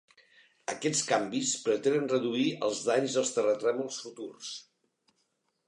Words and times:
Aquests 0.75 1.01
canvis 1.09 1.51
pretenen 1.67 2.09
reduir 2.13 2.47
els 2.69 2.81
danys 2.89 3.19
dels 3.19 3.35
terratrèmols 3.39 4.03
futurs. 4.07 4.51